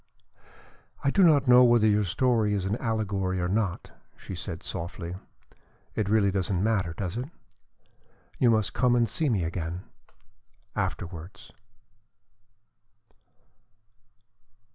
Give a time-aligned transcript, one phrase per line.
[1.03, 5.13] "I do not know whether your story is an allegory or not," she said softly.
[5.93, 7.29] "It really doesn't matter, does it?
[8.39, 9.83] You must come and see me again
[10.75, 11.51] afterwards."